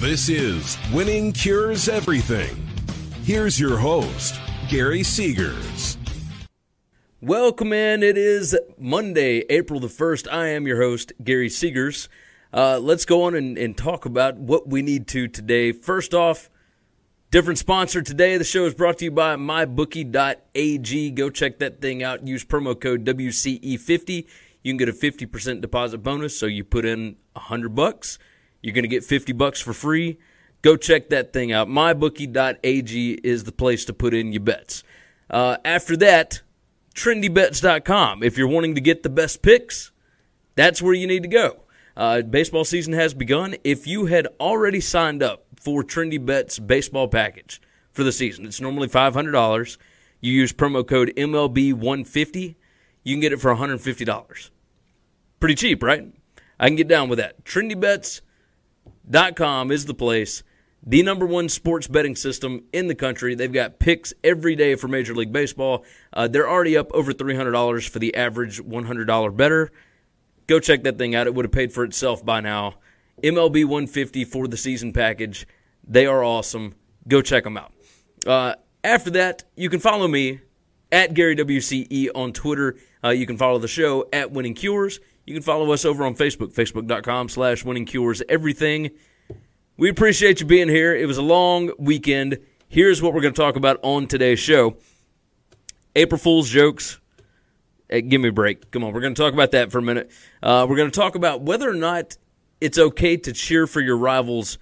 [0.00, 2.54] This is Winning Cures Everything.
[3.24, 5.96] Here's your host, Gary Seegers.
[7.20, 8.04] Welcome in.
[8.04, 10.32] It is Monday, April the 1st.
[10.32, 12.06] I am your host, Gary Seegers.
[12.52, 15.72] Uh, let's go on and, and talk about what we need to today.
[15.72, 16.48] First off,
[17.32, 18.36] different sponsor today.
[18.36, 21.10] The show is brought to you by mybookie.ag.
[21.10, 22.24] Go check that thing out.
[22.24, 24.26] Use promo code WCE50.
[24.62, 26.38] You can get a 50% deposit bonus.
[26.38, 28.20] So you put in 100 bucks
[28.62, 30.18] you're going to get 50 bucks for free.
[30.62, 31.68] Go check that thing out.
[31.68, 34.82] MyBookie.ag is the place to put in your bets.
[35.30, 36.42] Uh, after that,
[36.94, 38.22] TrendyBets.com.
[38.22, 39.92] If you're wanting to get the best picks,
[40.56, 41.60] that's where you need to go.
[41.96, 43.56] Uh, baseball season has begun.
[43.62, 47.60] If you had already signed up for Trendy Bets baseball package
[47.92, 49.78] for the season, it's normally $500.
[50.20, 52.56] You use promo code MLB150,
[53.04, 54.50] you can get it for $150.
[55.38, 56.12] Pretty cheap, right?
[56.58, 57.44] I can get down with that.
[57.44, 58.22] Trendy Bets
[59.36, 60.42] com is the place.
[60.86, 63.34] The number one sports betting system in the country.
[63.34, 65.84] They've got picks every day for Major League Baseball.
[66.12, 69.70] Uh, they're already up over $300 for the average $100 better.
[70.46, 71.26] Go check that thing out.
[71.26, 72.76] It would have paid for itself by now.
[73.22, 75.46] MLB 150 for the season package.
[75.86, 76.74] They are awesome.
[77.06, 77.72] Go check them out.
[78.26, 78.54] Uh,
[78.84, 80.40] after that, you can follow me
[80.92, 82.76] at Gary WCE on Twitter.
[83.02, 85.00] Uh, you can follow the show at Winning Cures.
[85.28, 88.92] You can follow us over on Facebook, facebook.com slash winning cures everything.
[89.76, 90.96] We appreciate you being here.
[90.96, 92.38] It was a long weekend.
[92.66, 94.78] Here's what we're going to talk about on today's show
[95.94, 96.98] April Fool's jokes.
[97.90, 98.70] Hey, give me a break.
[98.70, 100.10] Come on, we're going to talk about that for a minute.
[100.42, 102.16] Uh, we're going to talk about whether or not
[102.62, 104.56] it's okay to cheer for your rivals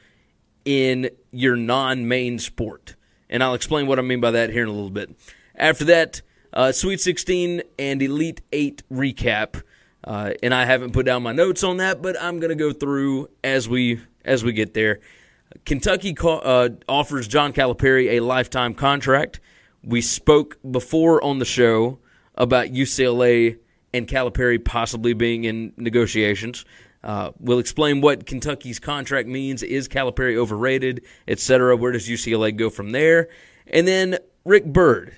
[0.64, 2.96] in your non main sport.
[3.30, 5.14] And I'll explain what I mean by that here in a little bit.
[5.54, 6.22] After that,
[6.52, 9.62] uh, Sweet 16 and Elite 8 recap.
[10.06, 12.72] Uh, and I haven't put down my notes on that, but I'm going to go
[12.72, 15.00] through as we as we get there.
[15.64, 19.40] Kentucky uh, offers John Calipari a lifetime contract.
[19.82, 21.98] We spoke before on the show
[22.34, 23.58] about UCLA
[23.92, 26.64] and Calipari possibly being in negotiations.
[27.02, 29.62] Uh, we'll explain what Kentucky's contract means.
[29.62, 31.76] Is Calipari overrated, etc.?
[31.76, 33.28] Where does UCLA go from there?
[33.68, 35.16] And then Rick Byrd,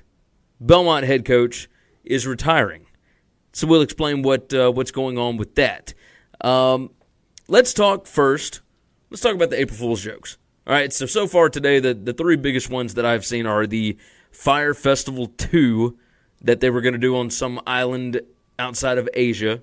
[0.61, 1.69] Belmont head coach,
[2.05, 2.87] is retiring.
[3.53, 5.95] So we'll explain what uh, what's going on with that.
[6.41, 6.91] Um,
[7.49, 8.61] let's talk first.
[9.11, 10.39] Let's talk about the April Fool's jokes.
[10.67, 10.93] All right.
[10.93, 13.97] So so far today, the the three biggest ones that I've seen are the
[14.31, 15.99] Fyre Festival two
[16.43, 18.21] that they were going to do on some island
[18.59, 19.63] outside of Asia.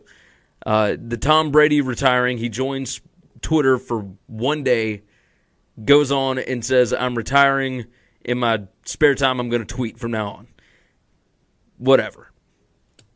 [0.65, 2.37] Uh, the Tom Brady retiring.
[2.37, 3.01] He joins
[3.41, 5.03] Twitter for one day,
[5.83, 7.85] goes on and says, "I'm retiring.
[8.23, 10.47] In my spare time, I'm going to tweet from now on."
[11.77, 12.31] Whatever.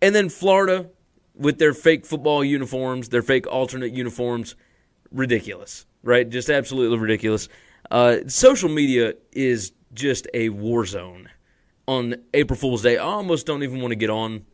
[0.02, 0.90] And then Florida
[1.36, 4.56] with their fake football uniforms, their fake alternate uniforms,
[5.12, 6.30] ridiculous, right?
[6.30, 7.48] Just absolutely ridiculous.
[7.90, 11.30] Uh, social media is just a war zone
[11.88, 12.98] on April Fool's Day.
[12.98, 14.46] I almost don't even want to get on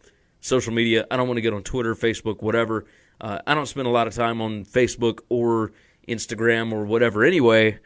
[0.41, 1.05] social media.
[1.09, 2.85] I don't want to get on Twitter, Facebook, whatever.
[3.19, 5.73] Uh, I don't spend a lot of time on Facebook or
[6.07, 7.79] Instagram or whatever anyway.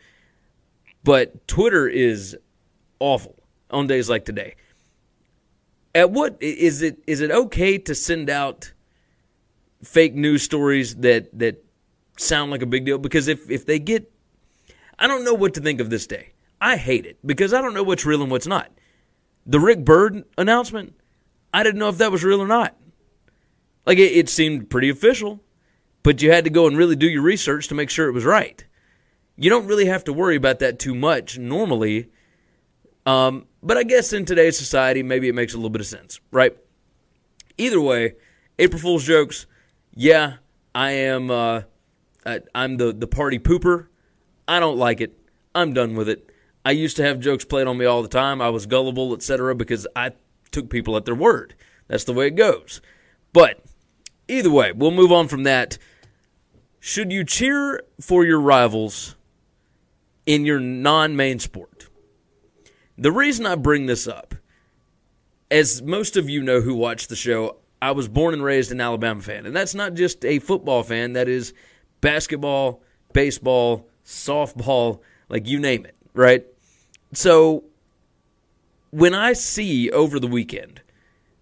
[1.04, 2.38] But Twitter is
[3.00, 3.36] awful
[3.72, 4.56] on days like today
[5.96, 8.74] at what is it is it okay to send out
[9.84, 11.64] fake news stories that that
[12.18, 14.12] sound like a big deal because if if they get
[15.00, 16.34] I don't know what to think of this day.
[16.60, 18.70] I hate it because I don't know what's real and what's not.
[19.46, 20.94] The Rick Byrd announcement,
[21.54, 22.76] I didn't know if that was real or not.
[23.86, 25.42] Like it, it seemed pretty official,
[26.04, 28.26] but you had to go and really do your research to make sure it was
[28.26, 28.66] right.
[29.38, 32.10] You don't really have to worry about that too much normally.
[33.10, 36.20] Um, but I guess in today's society, maybe it makes a little bit of sense,
[36.32, 36.56] right?
[37.58, 38.14] Either way,
[38.60, 39.48] April Fool's jokes.
[39.96, 40.36] Yeah,
[40.76, 41.32] I am.
[41.32, 41.62] Uh,
[42.24, 43.88] I, I'm the the party pooper.
[44.48, 45.18] I don't like it.
[45.56, 46.30] I'm done with it.
[46.64, 48.42] I used to have jokes played on me all the time.
[48.42, 50.12] I was gullible, etc., because I
[50.52, 51.56] took people at their word.
[51.88, 52.80] That's the way it goes.
[53.34, 53.60] But
[54.28, 55.80] either way, we'll move on from that.
[56.80, 59.16] Should you cheer for your rivals
[60.28, 61.79] in your non main sport?
[63.00, 64.36] The reason I bring this up,
[65.50, 68.82] as most of you know who watch the show, I was born and raised an
[68.82, 69.46] Alabama fan.
[69.46, 71.54] And that's not just a football fan, that is
[72.02, 75.00] basketball, baseball, softball,
[75.30, 76.46] like you name it, right?
[77.14, 77.64] So
[78.92, 80.82] when I see over the weekend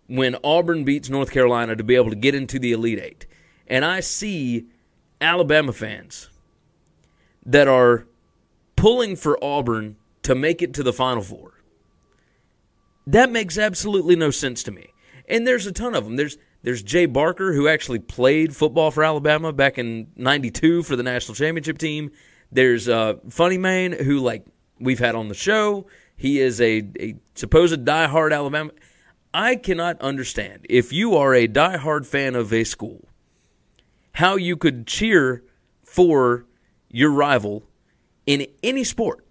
[0.05, 3.25] when Auburn beats North Carolina to be able to get into the Elite Eight,
[3.65, 4.67] and I see
[5.19, 6.29] Alabama fans
[7.45, 8.05] that are
[8.75, 11.53] pulling for Auburn to make it to the Final Four,
[13.05, 14.89] that makes absolutely no sense to me.
[15.29, 16.17] And there's a ton of them.
[16.17, 21.03] There's there's Jay Barker who actually played football for Alabama back in '92 for the
[21.03, 22.11] national championship team.
[22.51, 24.45] There's uh, Funny Man who like
[24.81, 25.87] we've had on the show.
[26.17, 28.71] He is a, a supposed diehard Alabama.
[29.33, 33.07] I cannot understand if you are a diehard fan of a school,
[34.13, 35.43] how you could cheer
[35.83, 36.45] for
[36.89, 37.63] your rival
[38.25, 39.26] in any sport.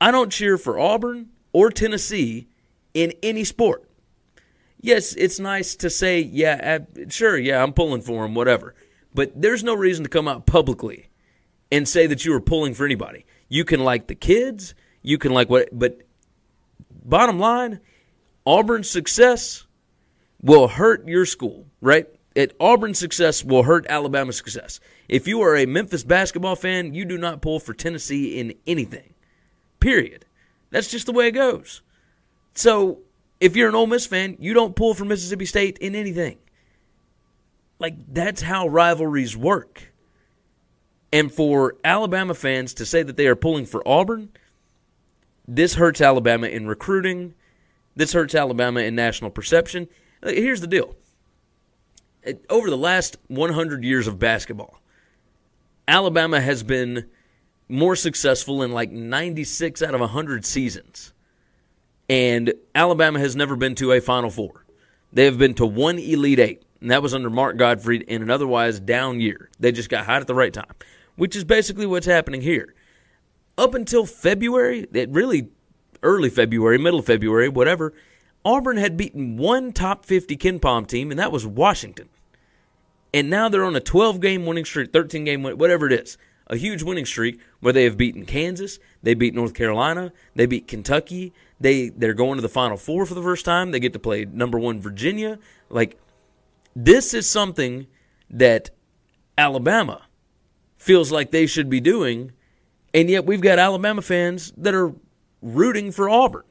[0.00, 2.48] I don't cheer for Auburn or Tennessee
[2.94, 3.88] in any sport.
[4.80, 6.78] Yes, it's nice to say, yeah,
[7.08, 8.74] sure, yeah, I'm pulling for him, whatever.
[9.14, 11.08] But there's no reason to come out publicly
[11.72, 13.24] and say that you are pulling for anybody.
[13.48, 16.02] You can like the kids, you can like what, but
[16.90, 17.80] bottom line,
[18.44, 19.66] Auburn's success
[20.42, 22.06] will hurt your school, right?
[22.34, 24.78] It, Auburn's success will hurt Alabama's success.
[25.08, 29.14] If you are a Memphis basketball fan, you do not pull for Tennessee in anything.
[29.86, 30.24] Period.
[30.70, 31.80] That's just the way it goes.
[32.54, 33.02] So,
[33.38, 36.38] if you're an Ole Miss fan, you don't pull for Mississippi State in anything.
[37.78, 39.92] Like that's how rivalries work.
[41.12, 44.30] And for Alabama fans to say that they are pulling for Auburn,
[45.46, 47.34] this hurts Alabama in recruiting.
[47.94, 49.86] This hurts Alabama in national perception.
[50.20, 50.96] Here's the deal.
[52.50, 54.80] Over the last 100 years of basketball,
[55.86, 57.08] Alabama has been
[57.68, 61.12] more successful in like 96 out of 100 seasons.
[62.08, 64.64] And Alabama has never been to a Final Four.
[65.12, 68.30] They have been to one Elite Eight, and that was under Mark Gottfried in an
[68.30, 69.50] otherwise down year.
[69.58, 70.74] They just got hot at the right time
[71.16, 72.74] which is basically what's happening here.
[73.58, 75.48] Up until February, really
[76.02, 77.94] early February, middle February, whatever,
[78.44, 82.08] Auburn had beaten one top 50 KenPom team, and that was Washington.
[83.12, 86.18] And now they're on a 12 game winning streak, 13 game, win, whatever it is,
[86.48, 90.68] a huge winning streak where they have beaten Kansas, they beat North Carolina, they beat
[90.68, 93.70] Kentucky, they they're going to the Final Four for the first time.
[93.70, 95.38] They get to play number one Virginia.
[95.68, 95.98] Like
[96.74, 97.86] this is something
[98.30, 98.70] that
[99.38, 100.02] Alabama
[100.76, 102.32] feels like they should be doing,
[102.92, 104.92] and yet we've got Alabama fans that are
[105.42, 106.44] rooting for Auburn.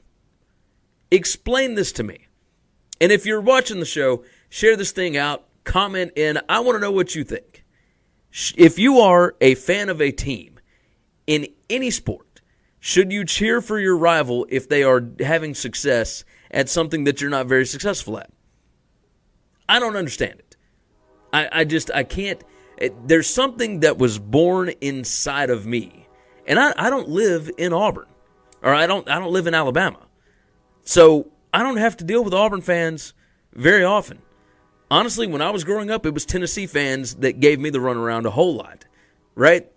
[1.12, 2.28] Explain this to me.
[3.00, 6.40] And if you're watching the show, share this thing out, comment in.
[6.50, 7.65] I want to know what you think.
[8.58, 10.60] If you are a fan of a team
[11.26, 12.42] in any sport,
[12.80, 17.30] should you cheer for your rival if they are having success at something that you're
[17.30, 18.30] not very successful at?
[19.70, 20.58] I don't understand it.
[21.32, 22.44] I, I just I can't
[22.78, 26.08] it, there's something that was born inside of me,
[26.46, 28.08] and I, I don't live in Auburn,
[28.62, 30.00] or I don't I don't live in Alabama,
[30.84, 33.14] so I don't have to deal with Auburn fans
[33.54, 34.22] very often.
[34.90, 38.26] Honestly, when I was growing up, it was Tennessee fans that gave me the runaround
[38.26, 38.86] a whole lot,
[39.34, 39.72] right?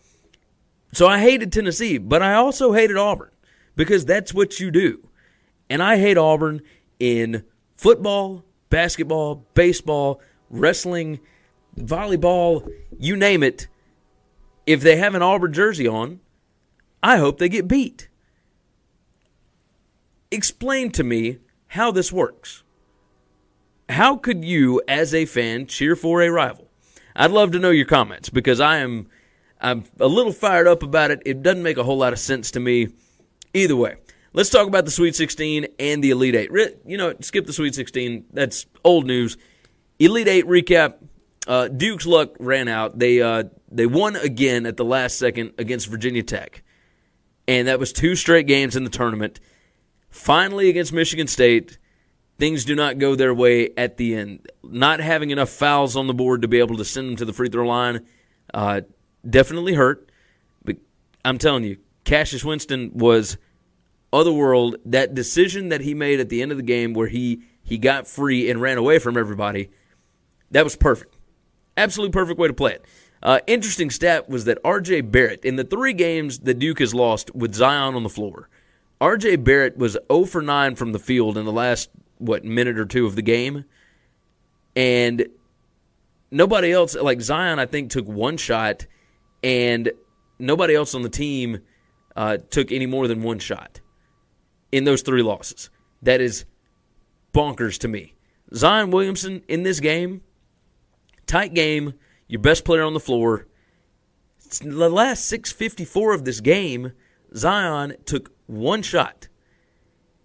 [0.92, 3.30] So I hated Tennessee, but I also hated Auburn
[3.74, 5.08] because that's what you do.
[5.70, 6.62] And I hate Auburn
[6.98, 7.44] in
[7.76, 11.20] football, basketball, baseball, wrestling,
[11.78, 13.68] volleyball, you name it.
[14.66, 16.20] If they have an Auburn jersey on,
[17.02, 18.08] I hope they get beat.
[20.30, 21.38] Explain to me
[21.68, 22.62] how this works.
[23.88, 26.68] How could you, as a fan, cheer for a rival?
[27.16, 29.08] I'd love to know your comments because I am
[29.60, 31.22] I'm a little fired up about it.
[31.26, 32.88] It doesn't make a whole lot of sense to me.
[33.54, 33.96] Either way,
[34.32, 36.50] let's talk about the Sweet 16 and the Elite Eight.
[36.86, 38.26] You know, skip the Sweet 16.
[38.32, 39.36] That's old news.
[39.98, 40.96] Elite Eight recap.
[41.46, 42.98] Uh, Duke's luck ran out.
[42.98, 46.62] They uh, they won again at the last second against Virginia Tech.
[47.48, 49.40] And that was two straight games in the tournament.
[50.10, 51.78] Finally, against Michigan State,
[52.38, 54.46] things do not go their way at the end.
[54.62, 57.32] Not having enough fouls on the board to be able to send them to the
[57.32, 58.06] free throw line
[58.54, 58.82] uh,
[59.28, 60.10] definitely hurt.
[60.64, 60.76] But
[61.24, 63.36] I'm telling you, Cassius Winston was
[64.12, 64.76] otherworld.
[64.84, 68.06] That decision that he made at the end of the game where he, he got
[68.06, 69.70] free and ran away from everybody,
[70.50, 71.16] that was perfect.
[71.76, 72.84] Absolute perfect way to play it.
[73.22, 75.02] Uh, interesting stat was that R.J.
[75.02, 78.48] Barrett, in the three games that Duke has lost with Zion on the floor,
[79.00, 79.36] R.J.
[79.36, 83.06] Barrett was 0 for 9 from the field in the last, what, minute or two
[83.06, 83.64] of the game.
[84.76, 85.26] And
[86.30, 88.86] nobody else, like Zion, I think, took one shot,
[89.42, 89.90] and
[90.38, 91.60] nobody else on the team
[92.16, 93.80] uh, took any more than one shot
[94.70, 95.70] in those three losses.
[96.02, 96.44] That is
[97.32, 98.14] bonkers to me.
[98.54, 100.22] Zion Williamson in this game,
[101.26, 101.94] tight game
[102.28, 103.46] your best player on the floor.
[104.60, 106.92] The last 654 of this game,
[107.34, 109.28] Zion took one shot.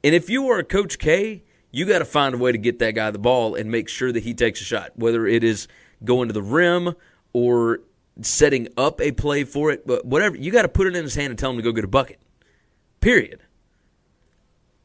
[0.03, 2.79] And if you are a Coach K, you got to find a way to get
[2.79, 5.67] that guy the ball and make sure that he takes a shot, whether it is
[6.05, 6.95] going to the rim
[7.33, 7.79] or
[8.21, 10.37] setting up a play for it, but whatever.
[10.37, 11.87] You got to put it in his hand and tell him to go get a
[11.87, 12.19] bucket.
[13.01, 13.41] Period.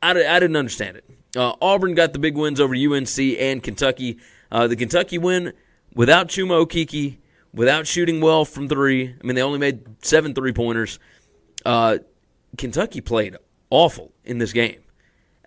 [0.02, 1.04] I, I didn't understand it.
[1.36, 4.18] Uh, Auburn got the big wins over UNC and Kentucky.
[4.50, 5.52] Uh, the Kentucky win
[5.94, 7.18] without Chuma Okeke,
[7.52, 9.08] without shooting well from three.
[9.08, 10.98] I mean, they only made seven three pointers.
[11.66, 11.98] Uh,
[12.56, 13.36] Kentucky played
[13.68, 14.80] awful in this game.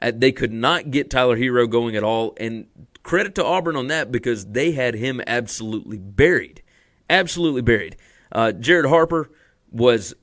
[0.01, 2.67] Uh, they could not get Tyler Herro going at all, and
[3.03, 6.61] credit to Auburn on that because they had him absolutely buried,
[7.09, 7.97] absolutely buried.
[8.31, 9.29] Uh, Jared Harper
[9.71, 10.13] was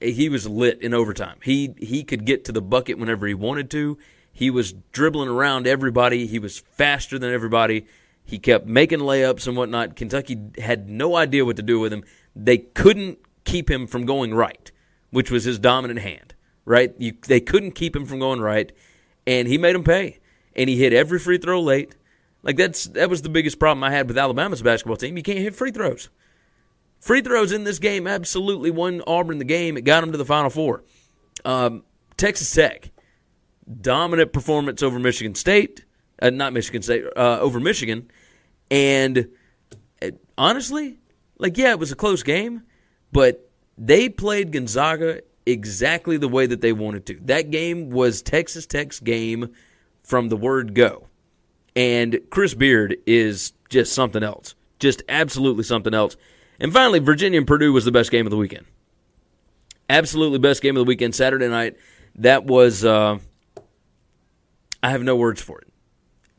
[0.00, 1.38] he was lit in overtime.
[1.42, 3.98] He he could get to the bucket whenever he wanted to.
[4.32, 6.26] He was dribbling around everybody.
[6.26, 7.86] He was faster than everybody.
[8.24, 9.96] He kept making layups and whatnot.
[9.96, 12.04] Kentucky had no idea what to do with him.
[12.34, 14.72] They couldn't keep him from going right,
[15.10, 16.33] which was his dominant hand,
[16.64, 16.94] right?
[16.98, 18.72] You, they couldn't keep him from going right,
[19.26, 20.18] and he made them pay.
[20.56, 21.96] And he hit every free throw late.
[22.42, 25.16] Like that's that was the biggest problem I had with Alabama's basketball team.
[25.16, 26.10] You can't hit free throws.
[27.00, 29.76] Free throws in this game absolutely won Auburn the game.
[29.76, 30.84] It got them to the Final Four.
[31.44, 31.82] Um,
[32.16, 32.92] Texas Tech,
[33.80, 35.84] dominant performance over Michigan State
[36.20, 38.10] uh, not Michigan State, uh, over Michigan.
[38.70, 39.28] And
[40.02, 40.98] uh, honestly,
[41.38, 42.62] like, yeah, it was a close game,
[43.12, 47.20] but they played Gonzaga exactly the way that they wanted to.
[47.24, 49.52] That game was Texas Tech's game
[50.02, 51.08] from the word go.
[51.76, 54.54] And Chris Beard is just something else.
[54.78, 56.16] Just absolutely something else.
[56.60, 58.66] And finally, Virginia and Purdue was the best game of the weekend.
[59.88, 61.76] Absolutely best game of the weekend, Saturday night.
[62.16, 63.18] That was, uh,
[64.82, 65.68] I have no words for it.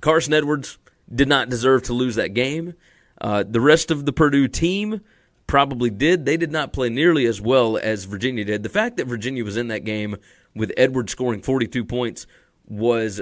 [0.02, 0.78] Carson Edwards
[1.14, 2.74] did not deserve to lose that game.
[3.20, 5.02] Uh, the rest of the Purdue team
[5.48, 6.26] probably did.
[6.26, 8.64] They did not play nearly as well as Virginia did.
[8.64, 10.18] The fact that Virginia was in that game
[10.56, 12.28] with Edwards scoring 42 points
[12.68, 13.22] was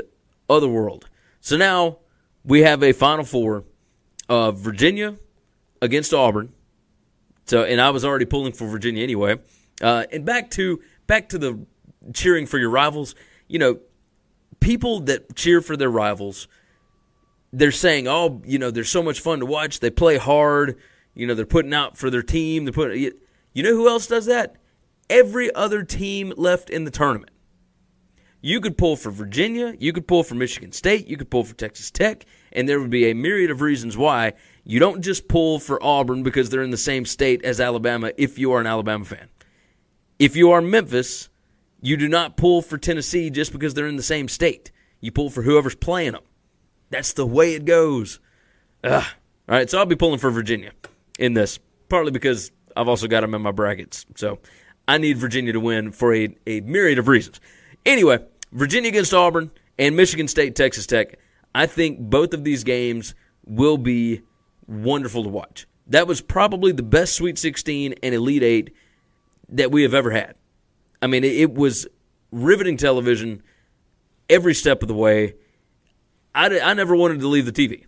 [0.49, 1.09] otherworld.
[1.41, 1.99] So now
[2.43, 3.65] we have a Final Four
[4.29, 5.17] of Virginia
[5.81, 6.53] against Auburn.
[7.45, 9.37] So, and I was already pulling for Virginia anyway.
[9.81, 11.65] Uh, and back to back to the
[12.13, 13.15] cheering for your rivals.
[13.47, 13.79] You know,
[14.61, 16.47] people that cheer for their rivals
[17.53, 19.79] they're saying, "Oh, you know, they're so much fun to watch.
[19.79, 20.77] They play hard.
[21.15, 22.65] You know, they're putting out for their team.
[22.65, 23.12] They're putting.
[23.53, 24.58] You know who else does that?
[25.10, 27.32] Every other team left in the tournament.
[28.41, 29.74] You could pull for Virginia.
[29.79, 31.08] You could pull for Michigan State.
[31.08, 34.34] You could pull for Texas Tech, and there would be a myriad of reasons why
[34.65, 38.12] you don't just pull for Auburn because they're in the same state as Alabama.
[38.17, 39.29] If you are an Alabama fan,
[40.20, 41.29] if you are Memphis,
[41.82, 44.72] you do not pull for Tennessee just because they're in the same state.
[45.00, 46.24] You pull for whoever's playing them.
[46.89, 48.20] That's the way it goes.
[48.84, 49.05] Ugh.
[49.48, 50.72] All right, so I'll be pulling for Virginia
[51.20, 54.05] in this, partly because I've also got them in my brackets.
[54.15, 54.39] So
[54.88, 57.39] I need Virginia to win for a, a myriad of reasons.
[57.86, 58.20] Anyway,
[58.51, 61.20] Virginia against Auburn and Michigan State, Texas Tech.
[61.55, 63.13] I think both of these games
[63.46, 64.22] will be
[64.67, 65.67] wonderful to watch.
[65.88, 68.74] That was probably the best Sweet 16 and Elite 8
[69.50, 70.36] that we have ever had.
[71.01, 71.88] I mean, it was
[72.32, 73.43] riveting television
[74.29, 75.36] every step of the way.
[76.34, 77.86] I, I never wanted to leave the TV,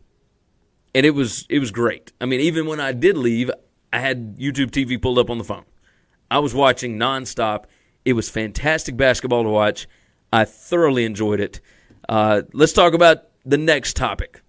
[0.95, 2.13] and it was it was great.
[2.19, 3.51] I mean, even when I did leave,
[3.93, 5.65] I had YouTube TV pulled up on the phone.
[6.31, 7.65] I was watching nonstop.
[8.05, 9.87] It was fantastic basketball to watch.
[10.31, 11.59] I thoroughly enjoyed it.
[12.07, 14.41] Uh, let's talk about the next topic.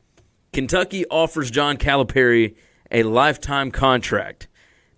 [0.52, 2.54] Kentucky offers John Calipari
[2.90, 4.46] a lifetime contract.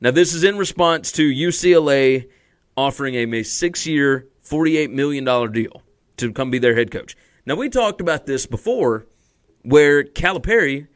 [0.01, 2.29] Now, this is in response to UCLA
[2.77, 5.83] offering him a six year, $48 million deal
[6.19, 7.17] to come be their head coach.
[7.47, 9.07] Now, we talked about this before
[9.63, 10.87] where Calipari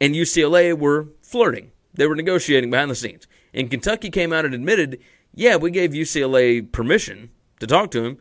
[0.00, 1.72] and UCLA were flirting.
[1.94, 3.26] They were negotiating behind the scenes.
[3.52, 5.00] And Kentucky came out and admitted,
[5.34, 8.18] yeah, we gave UCLA permission to talk to him.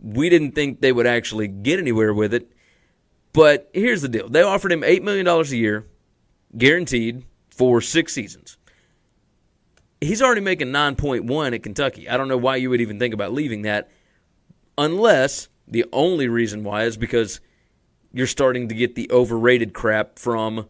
[0.00, 2.52] We didn't think they would actually get anywhere with it.
[3.32, 5.86] But here's the deal they offered him $8 million a year,
[6.56, 8.56] guaranteed, for six seasons.
[10.00, 12.08] He's already making 9.1 at Kentucky.
[12.08, 13.90] I don't know why you would even think about leaving that,
[14.76, 17.40] unless the only reason why is because
[18.12, 20.68] you're starting to get the overrated crap from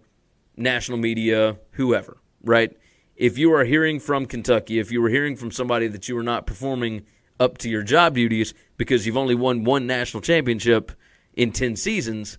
[0.56, 2.76] national media, whoever, right?
[3.14, 6.22] If you are hearing from Kentucky, if you were hearing from somebody that you are
[6.22, 7.04] not performing
[7.38, 10.92] up to your job duties because you've only won one national championship
[11.34, 12.38] in 10 seasons,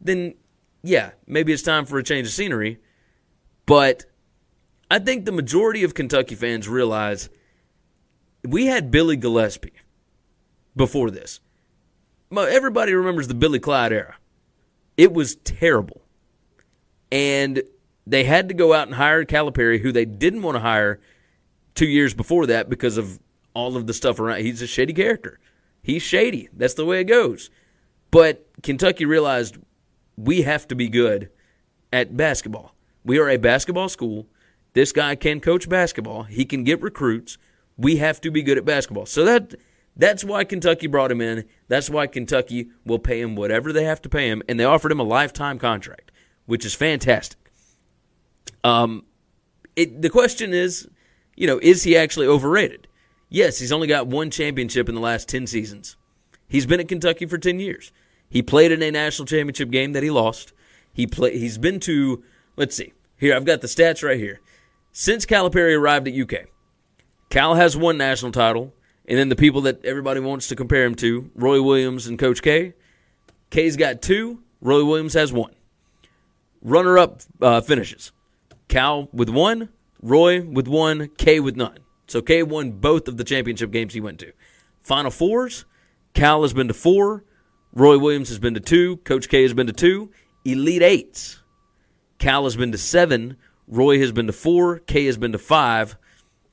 [0.00, 0.34] then
[0.82, 2.78] yeah, maybe it's time for a change of scenery.
[3.66, 4.04] But
[4.90, 7.28] I think the majority of Kentucky fans realize
[8.44, 9.72] we had Billy Gillispie
[10.76, 11.40] before this.
[12.30, 14.16] Everybody remembers the Billy Clyde era.
[14.96, 16.02] It was terrible.
[17.10, 17.62] And
[18.06, 21.00] they had to go out and hire Calipari, who they didn't want to hire
[21.74, 23.18] two years before that because of
[23.54, 24.40] all of the stuff around.
[24.40, 25.38] He's a shady character.
[25.82, 26.48] He's shady.
[26.52, 27.50] That's the way it goes.
[28.10, 29.56] But Kentucky realized
[30.16, 31.30] we have to be good
[31.92, 32.74] at basketball.
[33.04, 34.26] We are a basketball school.
[34.72, 36.24] This guy can coach basketball.
[36.24, 37.38] He can get recruits.
[37.76, 39.06] We have to be good at basketball.
[39.06, 39.54] So that
[39.96, 41.44] that's why Kentucky brought him in.
[41.68, 44.92] That's why Kentucky will pay him whatever they have to pay him, and they offered
[44.92, 46.12] him a lifetime contract,
[46.46, 47.38] which is fantastic.
[48.64, 49.04] Um,
[49.76, 50.88] it, the question is,
[51.36, 52.88] you know, is he actually overrated?
[53.28, 55.96] Yes, he's only got one championship in the last ten seasons.
[56.48, 57.92] He's been at Kentucky for ten years.
[58.28, 60.52] He played in a national championship game that he lost.
[60.92, 62.22] He play, He's been to.
[62.56, 62.92] Let's see.
[63.16, 64.40] Here, I've got the stats right here.
[64.92, 66.46] Since Calipari arrived at UK,
[67.28, 68.72] Cal has one national title.
[69.08, 72.42] And then the people that everybody wants to compare him to, Roy Williams and Coach
[72.42, 72.74] K.
[73.50, 75.52] K's got two, Roy Williams has one.
[76.66, 78.10] Runner up uh, finishes
[78.66, 79.68] Cal with one,
[80.02, 81.78] Roy with one, K with none.
[82.08, 84.32] So K won both of the championship games he went to.
[84.82, 85.64] Final fours,
[86.12, 87.24] Cal has been to four,
[87.72, 90.10] Roy Williams has been to two, Coach K has been to two.
[90.44, 91.40] Elite eights,
[92.18, 93.36] Cal has been to seven,
[93.68, 95.96] Roy has been to four, K has been to five.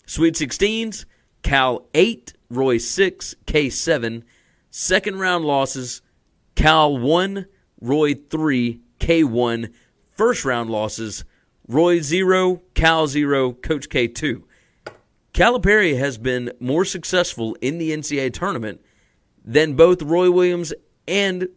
[0.05, 1.05] Sweet 16s,
[1.41, 4.23] Cal eight, Roy 6, K 7.
[4.69, 6.03] Second round losses
[6.53, 7.47] Cal 1,
[7.81, 9.73] Roy 3, K 1.
[10.15, 11.25] First round losses
[11.67, 14.43] Roy 0, Cal 0, Coach K 2.
[15.33, 18.81] Calipari has been more successful in the NCAA tournament
[19.43, 20.73] than both Roy Williams
[21.07, 21.47] and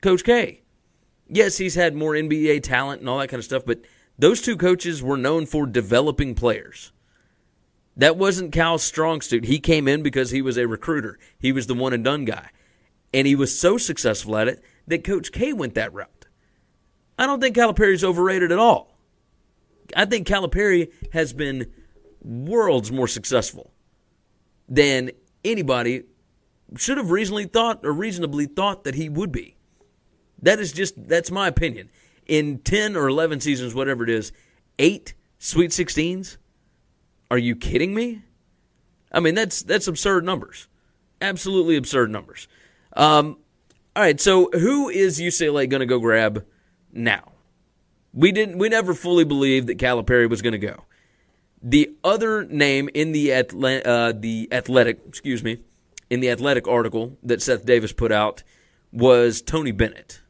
[0.00, 0.62] Coach K.
[1.28, 3.80] Yes, he's had more NBA talent and all that kind of stuff, but
[4.18, 6.92] those two coaches were known for developing players.
[7.96, 9.44] That wasn't Cal's strong suit.
[9.44, 11.18] He came in because he was a recruiter.
[11.38, 12.50] He was the one and done guy.
[13.12, 16.15] And he was so successful at it that Coach K went that route.
[17.18, 18.96] I don't think Calipari's overrated at all.
[19.96, 21.72] I think Calipari has been
[22.20, 23.70] worlds more successful
[24.68, 25.10] than
[25.44, 26.02] anybody
[26.76, 29.56] should have reasonably thought or reasonably thought that he would be.
[30.42, 31.90] That is just that's my opinion.
[32.26, 34.32] In 10 or 11 seasons whatever it is,
[34.78, 36.38] 8 Sweet 16s
[37.30, 38.22] are you kidding me?
[39.12, 40.68] I mean, that's that's absurd numbers.
[41.20, 42.48] Absolutely absurd numbers.
[42.94, 43.38] Um,
[43.94, 46.44] all right, so who is UCLA going to go grab
[46.96, 47.32] now?
[48.12, 48.58] We didn't.
[48.58, 50.84] We never fully believed that Calipari was going to go.
[51.62, 55.58] The other name in the uh, the athletic, excuse me,
[56.08, 58.42] in the athletic article that Seth Davis put out
[58.92, 60.20] was Tony Bennett.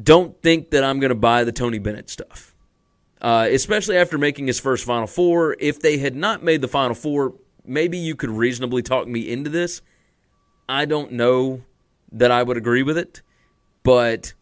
[0.00, 2.56] Don't think that I'm going to buy the Tony Bennett stuff
[3.20, 5.56] uh, especially after making his first Final Four.
[5.58, 9.50] If they had not made the Final Four, maybe you could reasonably talk me into
[9.50, 9.82] this.
[10.68, 11.62] I don't know
[12.12, 13.22] that I would agree with it,
[13.82, 14.34] but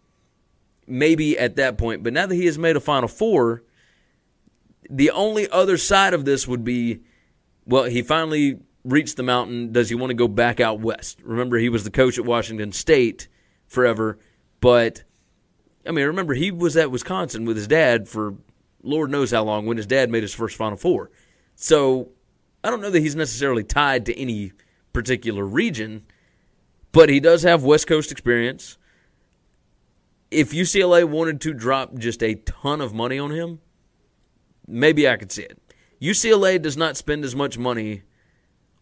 [0.86, 2.02] maybe at that point.
[2.02, 3.62] But now that he has made a Final Four,
[4.88, 7.00] the only other side of this would be
[7.66, 9.72] well, he finally reached the mountain.
[9.72, 11.20] Does he want to go back out west?
[11.22, 13.28] Remember, he was the coach at Washington State
[13.66, 14.18] forever,
[14.60, 15.04] but
[15.86, 18.34] I mean, remember he was at Wisconsin with his dad for
[18.82, 21.10] Lord knows how long when his dad made his first Final Four.
[21.54, 22.10] So
[22.62, 24.52] I don't know that he's necessarily tied to any
[24.92, 26.04] particular region,
[26.92, 28.78] but he does have West Coast experience.
[30.30, 33.60] If UCLA wanted to drop just a ton of money on him,
[34.66, 35.58] maybe I could see it.
[36.00, 38.02] UCLA does not spend as much money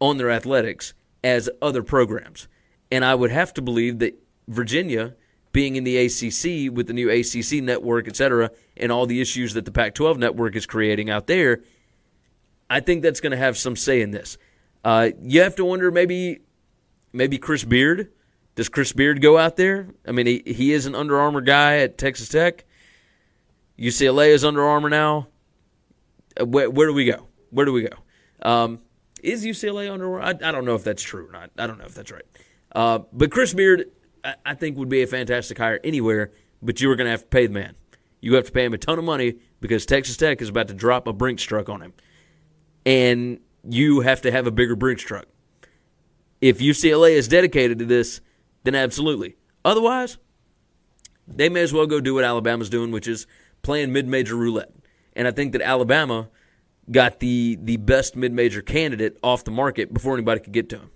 [0.00, 2.48] on their athletics as other programs.
[2.90, 5.14] And I would have to believe that Virginia
[5.52, 9.54] being in the ACC with the new ACC network, et cetera, and all the issues
[9.54, 11.62] that the Pac 12 network is creating out there,
[12.68, 14.38] I think that's going to have some say in this.
[14.84, 16.40] Uh, you have to wonder maybe
[17.12, 18.10] maybe Chris Beard.
[18.54, 19.88] Does Chris Beard go out there?
[20.06, 22.64] I mean, he, he is an Under Armour guy at Texas Tech.
[23.78, 25.28] UCLA is Under Armour now.
[26.38, 27.26] Uh, where, where do we go?
[27.50, 27.96] Where do we go?
[28.42, 28.80] Um,
[29.22, 30.20] is UCLA under?
[30.20, 30.22] Armour?
[30.22, 31.50] I, I don't know if that's true or not.
[31.56, 32.24] I don't know if that's right.
[32.74, 33.90] Uh, but Chris Beard,
[34.24, 36.32] I, I think, would be a fantastic hire anywhere.
[36.60, 37.74] But you are going to have to pay the man.
[38.20, 40.74] You have to pay him a ton of money because Texas Tech is about to
[40.74, 41.92] drop a Brinks truck on him,
[42.86, 45.26] and you have to have a bigger Brinks truck.
[46.40, 48.20] If UCLA is dedicated to this,
[48.64, 49.36] then absolutely.
[49.64, 50.18] Otherwise,
[51.26, 53.26] they may as well go do what Alabama's doing, which is
[53.62, 54.72] playing mid-major roulette.
[55.14, 56.28] And I think that Alabama
[56.90, 60.90] got the the best mid-major candidate off the market before anybody could get to him.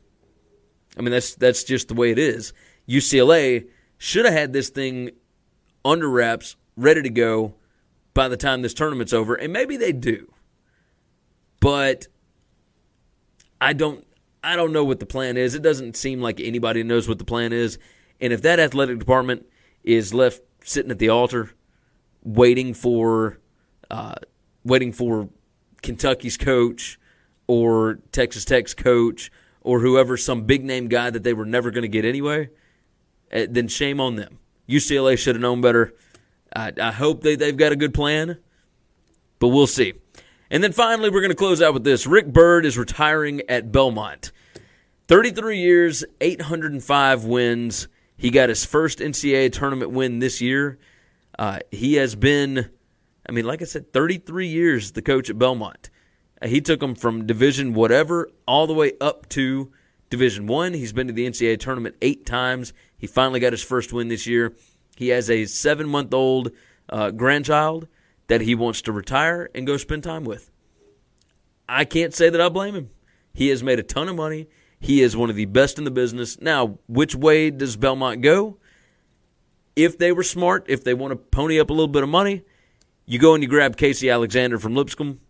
[0.96, 2.52] I mean, that's that's just the way it is.
[2.88, 5.10] UCLA should have had this thing
[5.84, 7.54] under wraps, ready to go
[8.14, 10.32] by the time this tournament's over, and maybe they do.
[11.60, 12.08] But
[13.60, 14.06] I don't
[14.42, 15.54] I don't know what the plan is.
[15.54, 17.78] It doesn't seem like anybody knows what the plan is.
[18.20, 19.46] And if that athletic department
[19.82, 21.52] is left sitting at the altar,
[22.22, 23.38] waiting for,
[23.90, 24.14] uh,
[24.64, 25.28] waiting for
[25.82, 26.98] Kentucky's coach
[27.46, 31.82] or Texas Tech's coach or whoever, some big name guy that they were never going
[31.82, 32.48] to get anyway,
[33.30, 34.38] eh, then shame on them.
[34.68, 35.94] UCLA should have known better.
[36.54, 38.38] I, I hope they, they've got a good plan,
[39.38, 39.94] but we'll see.
[40.50, 42.06] And then finally, we're going to close out with this.
[42.06, 44.30] Rick Byrd is retiring at Belmont.
[45.08, 47.88] 33 years, 805 wins.
[48.16, 50.78] He got his first NCAA tournament win this year.
[51.38, 52.70] Uh, he has been,
[53.28, 55.90] I mean, like I said, 33 years the coach at Belmont.
[56.40, 59.72] Uh, he took them from Division whatever all the way up to
[60.10, 60.74] Division One.
[60.74, 62.72] He's been to the NCAA tournament eight times.
[62.96, 64.54] He finally got his first win this year.
[64.96, 66.52] He has a seven month old
[66.88, 67.88] uh, grandchild
[68.28, 70.50] that he wants to retire and go spend time with.
[71.68, 72.90] I can't say that I blame him.
[73.32, 74.48] He has made a ton of money.
[74.78, 76.40] He is one of the best in the business.
[76.40, 78.58] Now, which way does Belmont go?
[79.74, 82.42] If they were smart, if they want to pony up a little bit of money,
[83.04, 85.20] you go and you grab Casey Alexander from Lipscomb.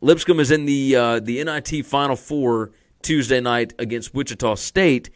[0.00, 5.10] Lipscomb is in the uh, the NIT Final Four Tuesday night against Wichita State.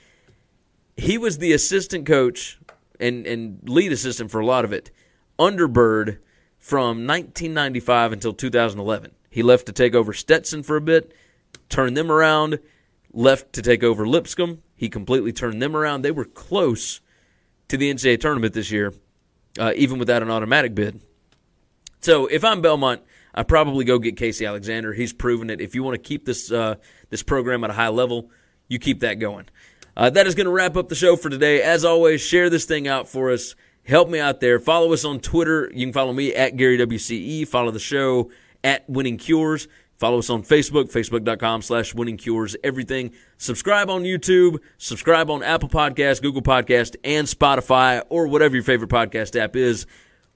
[0.96, 2.61] He was the assistant coach
[2.99, 4.90] and and lead assistant for a lot of it
[5.38, 6.20] under Byrd
[6.61, 9.11] from 1995 until 2011.
[9.31, 11.12] He left to take over Stetson for a bit,
[11.68, 12.61] turned them around,
[13.12, 14.62] left to take over Lipscomb.
[14.77, 16.03] He completely turned them around.
[16.03, 17.01] They were close
[17.68, 18.92] to the NCAA tournament this year,
[19.59, 21.01] uh, even without an automatic bid.
[22.01, 23.03] So if I'm Belmont,
[23.35, 24.92] I probably go get Casey Alexander.
[24.92, 25.61] He's proven it.
[25.61, 26.77] If you want to keep this uh,
[27.11, 28.31] this program at a high level,
[28.68, 29.46] you keep that going.
[29.96, 31.62] Uh, that is going to wrap up the show for today.
[31.62, 33.55] As always, share this thing out for us.
[33.84, 34.58] Help me out there.
[34.60, 35.70] Follow us on Twitter.
[35.74, 37.46] You can follow me at Gary WCE.
[37.48, 38.30] Follow the show
[38.62, 39.68] at Winning Cures.
[40.00, 43.12] Follow us on Facebook, facebook.com slash winning cures everything.
[43.36, 48.88] Subscribe on YouTube, subscribe on Apple Podcast, Google Podcast, and Spotify, or whatever your favorite
[48.88, 49.86] podcast app is.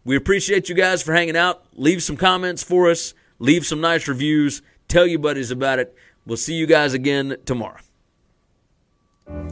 [0.04, 1.64] We appreciate you guys for hanging out.
[1.72, 3.14] Leave some comments for us.
[3.38, 4.60] Leave some nice reviews.
[4.86, 5.96] Tell your buddies about it.
[6.26, 7.78] We'll see you guys again tomorrow.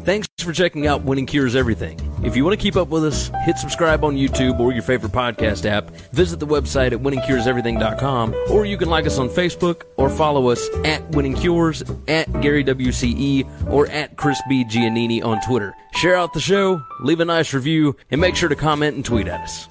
[0.05, 1.99] Thanks for checking out Winning Cures Everything.
[2.25, 5.13] If you want to keep up with us, hit subscribe on YouTube or your favorite
[5.13, 5.91] podcast app.
[6.13, 10.69] Visit the website at winningcureseverything.com, or you can like us on Facebook or follow us
[10.85, 14.65] at Winning Cures, at Gary WCE, or at Chris B.
[14.65, 15.75] Giannini on Twitter.
[15.95, 19.29] Share out the show, leave a nice review, and make sure to comment and tweet
[19.29, 19.69] at us.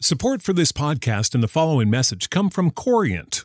[0.00, 3.44] Support for this podcast and the following message come from Corient.